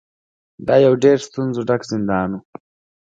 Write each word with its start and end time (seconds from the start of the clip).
دا 0.67 0.75
یو 0.85 0.93
ډیر 1.03 1.17
ستونزو 1.27 1.61
ډک 1.67 1.81
زندان 1.91 2.29
و. 2.35 2.39